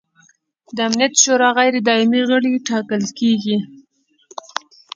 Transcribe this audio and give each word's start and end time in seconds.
د 0.75 0.77
امنیت 0.87 1.13
شورا 1.23 1.49
غیر 1.57 1.75
دایمي 1.87 2.21
غړي 2.29 2.53
ټاکل 2.67 3.03
کیږي. 3.19 3.57